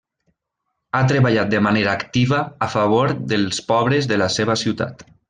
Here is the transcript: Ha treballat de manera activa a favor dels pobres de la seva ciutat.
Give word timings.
Ha 0.99 1.01
treballat 1.11 1.51
de 1.51 1.59
manera 1.67 1.93
activa 2.01 2.39
a 2.69 2.71
favor 2.77 3.13
dels 3.35 3.61
pobres 3.73 4.09
de 4.15 4.19
la 4.23 4.31
seva 4.39 4.57
ciutat. 4.65 5.07